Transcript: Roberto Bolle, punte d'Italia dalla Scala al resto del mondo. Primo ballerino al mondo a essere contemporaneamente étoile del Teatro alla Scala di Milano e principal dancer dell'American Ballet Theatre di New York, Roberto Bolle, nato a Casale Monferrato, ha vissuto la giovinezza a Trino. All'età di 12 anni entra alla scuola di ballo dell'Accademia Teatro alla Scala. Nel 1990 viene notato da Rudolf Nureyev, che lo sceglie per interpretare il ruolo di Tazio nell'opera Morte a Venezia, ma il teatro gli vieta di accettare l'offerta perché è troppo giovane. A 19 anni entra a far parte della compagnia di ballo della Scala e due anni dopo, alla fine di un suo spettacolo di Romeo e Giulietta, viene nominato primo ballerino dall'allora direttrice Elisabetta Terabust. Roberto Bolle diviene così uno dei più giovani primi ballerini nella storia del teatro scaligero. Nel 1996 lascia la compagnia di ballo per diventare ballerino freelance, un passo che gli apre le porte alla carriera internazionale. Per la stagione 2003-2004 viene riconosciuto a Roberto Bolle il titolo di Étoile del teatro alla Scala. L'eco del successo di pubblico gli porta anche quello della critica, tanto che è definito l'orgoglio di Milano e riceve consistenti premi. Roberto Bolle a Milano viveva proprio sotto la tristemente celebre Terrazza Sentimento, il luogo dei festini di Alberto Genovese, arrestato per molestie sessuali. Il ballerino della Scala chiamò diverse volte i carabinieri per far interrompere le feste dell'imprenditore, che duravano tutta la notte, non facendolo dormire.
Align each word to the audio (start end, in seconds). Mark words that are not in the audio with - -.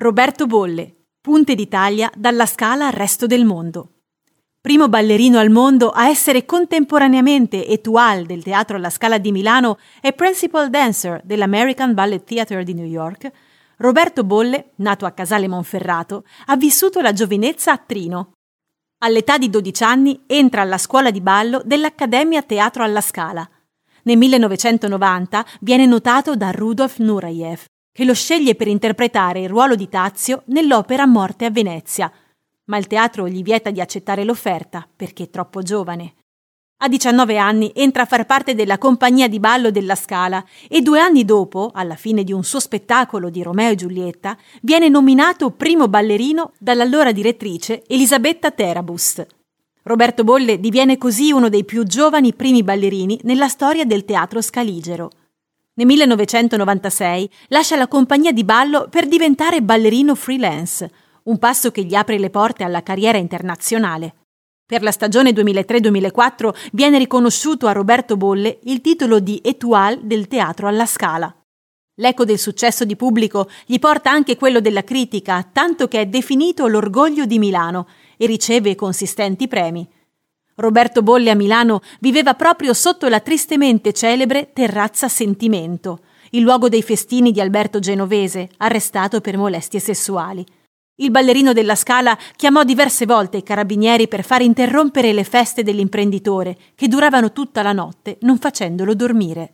Roberto 0.00 0.46
Bolle, 0.46 1.06
punte 1.20 1.56
d'Italia 1.56 2.08
dalla 2.14 2.46
Scala 2.46 2.86
al 2.86 2.92
resto 2.92 3.26
del 3.26 3.44
mondo. 3.44 3.94
Primo 4.60 4.88
ballerino 4.88 5.40
al 5.40 5.50
mondo 5.50 5.90
a 5.90 6.08
essere 6.08 6.44
contemporaneamente 6.44 7.66
étoile 7.66 8.24
del 8.24 8.44
Teatro 8.44 8.76
alla 8.76 8.90
Scala 8.90 9.18
di 9.18 9.32
Milano 9.32 9.76
e 10.00 10.12
principal 10.12 10.70
dancer 10.70 11.20
dell'American 11.24 11.94
Ballet 11.94 12.22
Theatre 12.22 12.62
di 12.62 12.74
New 12.74 12.86
York, 12.86 13.28
Roberto 13.78 14.22
Bolle, 14.22 14.70
nato 14.76 15.04
a 15.04 15.10
Casale 15.10 15.48
Monferrato, 15.48 16.22
ha 16.46 16.56
vissuto 16.56 17.00
la 17.00 17.12
giovinezza 17.12 17.72
a 17.72 17.78
Trino. 17.78 18.34
All'età 18.98 19.36
di 19.36 19.50
12 19.50 19.82
anni 19.82 20.22
entra 20.28 20.60
alla 20.60 20.78
scuola 20.78 21.10
di 21.10 21.20
ballo 21.20 21.60
dell'Accademia 21.64 22.42
Teatro 22.42 22.84
alla 22.84 23.00
Scala. 23.00 23.50
Nel 24.04 24.16
1990 24.16 25.44
viene 25.58 25.86
notato 25.86 26.36
da 26.36 26.52
Rudolf 26.52 26.98
Nureyev, 26.98 27.64
che 27.98 28.04
lo 28.04 28.14
sceglie 28.14 28.54
per 28.54 28.68
interpretare 28.68 29.40
il 29.40 29.48
ruolo 29.48 29.74
di 29.74 29.88
Tazio 29.88 30.42
nell'opera 30.46 31.04
Morte 31.04 31.46
a 31.46 31.50
Venezia, 31.50 32.08
ma 32.66 32.76
il 32.76 32.86
teatro 32.86 33.26
gli 33.26 33.42
vieta 33.42 33.72
di 33.72 33.80
accettare 33.80 34.22
l'offerta 34.22 34.88
perché 34.94 35.24
è 35.24 35.30
troppo 35.30 35.62
giovane. 35.62 36.14
A 36.84 36.88
19 36.88 37.38
anni 37.38 37.72
entra 37.74 38.02
a 38.02 38.06
far 38.06 38.24
parte 38.24 38.54
della 38.54 38.78
compagnia 38.78 39.26
di 39.26 39.40
ballo 39.40 39.72
della 39.72 39.96
Scala 39.96 40.44
e 40.68 40.80
due 40.80 41.00
anni 41.00 41.24
dopo, 41.24 41.72
alla 41.74 41.96
fine 41.96 42.22
di 42.22 42.32
un 42.32 42.44
suo 42.44 42.60
spettacolo 42.60 43.30
di 43.30 43.42
Romeo 43.42 43.72
e 43.72 43.74
Giulietta, 43.74 44.38
viene 44.62 44.88
nominato 44.88 45.50
primo 45.50 45.88
ballerino 45.88 46.52
dall'allora 46.60 47.10
direttrice 47.10 47.82
Elisabetta 47.88 48.52
Terabust. 48.52 49.26
Roberto 49.82 50.22
Bolle 50.22 50.60
diviene 50.60 50.98
così 50.98 51.32
uno 51.32 51.48
dei 51.48 51.64
più 51.64 51.82
giovani 51.82 52.32
primi 52.32 52.62
ballerini 52.62 53.18
nella 53.24 53.48
storia 53.48 53.84
del 53.84 54.04
teatro 54.04 54.40
scaligero. 54.40 55.10
Nel 55.78 55.86
1996 55.86 57.30
lascia 57.50 57.76
la 57.76 57.86
compagnia 57.86 58.32
di 58.32 58.42
ballo 58.42 58.88
per 58.90 59.06
diventare 59.06 59.62
ballerino 59.62 60.16
freelance, 60.16 60.90
un 61.24 61.38
passo 61.38 61.70
che 61.70 61.84
gli 61.84 61.94
apre 61.94 62.18
le 62.18 62.30
porte 62.30 62.64
alla 62.64 62.82
carriera 62.82 63.16
internazionale. 63.16 64.14
Per 64.66 64.82
la 64.82 64.90
stagione 64.90 65.30
2003-2004 65.30 66.70
viene 66.72 66.98
riconosciuto 66.98 67.68
a 67.68 67.72
Roberto 67.72 68.16
Bolle 68.16 68.58
il 68.64 68.80
titolo 68.80 69.20
di 69.20 69.40
Étoile 69.40 70.00
del 70.02 70.26
teatro 70.26 70.66
alla 70.66 70.84
Scala. 70.84 71.32
L'eco 72.00 72.24
del 72.24 72.40
successo 72.40 72.84
di 72.84 72.96
pubblico 72.96 73.48
gli 73.64 73.78
porta 73.78 74.10
anche 74.10 74.36
quello 74.36 74.58
della 74.58 74.82
critica, 74.82 75.48
tanto 75.52 75.86
che 75.86 76.00
è 76.00 76.06
definito 76.06 76.66
l'orgoglio 76.66 77.24
di 77.24 77.38
Milano 77.38 77.86
e 78.16 78.26
riceve 78.26 78.74
consistenti 78.74 79.46
premi. 79.46 79.88
Roberto 80.60 81.02
Bolle 81.02 81.30
a 81.30 81.36
Milano 81.36 81.82
viveva 82.00 82.34
proprio 82.34 82.74
sotto 82.74 83.06
la 83.06 83.20
tristemente 83.20 83.92
celebre 83.92 84.50
Terrazza 84.52 85.06
Sentimento, 85.06 86.00
il 86.30 86.42
luogo 86.42 86.68
dei 86.68 86.82
festini 86.82 87.30
di 87.30 87.40
Alberto 87.40 87.78
Genovese, 87.78 88.48
arrestato 88.56 89.20
per 89.20 89.36
molestie 89.36 89.78
sessuali. 89.78 90.44
Il 90.96 91.12
ballerino 91.12 91.52
della 91.52 91.76
Scala 91.76 92.18
chiamò 92.34 92.64
diverse 92.64 93.06
volte 93.06 93.36
i 93.36 93.44
carabinieri 93.44 94.08
per 94.08 94.24
far 94.24 94.42
interrompere 94.42 95.12
le 95.12 95.22
feste 95.22 95.62
dell'imprenditore, 95.62 96.56
che 96.74 96.88
duravano 96.88 97.30
tutta 97.30 97.62
la 97.62 97.72
notte, 97.72 98.18
non 98.22 98.38
facendolo 98.38 98.96
dormire. 98.96 99.52